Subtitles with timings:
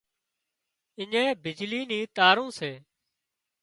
[1.01, 2.71] اڃين بجلي نِي تارُون سي